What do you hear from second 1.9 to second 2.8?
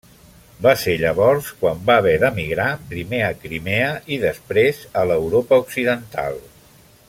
haver d'emigrar